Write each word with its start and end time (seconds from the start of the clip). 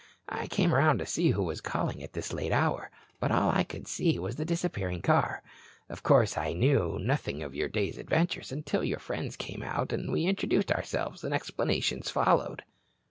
I 0.29 0.47
came 0.47 0.73
around 0.73 0.97
to 0.97 1.05
see 1.05 1.29
who 1.29 1.43
was 1.43 1.61
calling 1.61 2.01
at 2.01 2.13
this 2.13 2.33
late 2.33 2.51
hour, 2.51 2.89
but 3.19 3.31
all 3.31 3.51
I 3.51 3.63
could 3.63 3.87
see 3.87 4.17
was 4.17 4.35
the 4.35 4.45
disappearing 4.45 5.03
car. 5.03 5.43
Of 5.89 6.01
course, 6.01 6.39
I 6.39 6.53
knew 6.53 6.97
nothing 6.99 7.43
of 7.43 7.53
your 7.53 7.69
day's 7.69 7.99
adventures 7.99 8.51
until 8.51 8.83
your 8.83 8.97
friends 8.97 9.35
came 9.37 9.61
out, 9.61 9.91
when 9.91 10.11
we 10.11 10.25
introduced 10.25 10.71
ourselves 10.71 11.23
and 11.23 11.35
explanations 11.35 12.09
followed." 12.09 12.63